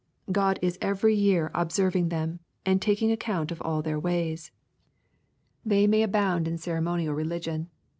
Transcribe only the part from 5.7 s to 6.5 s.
may abouml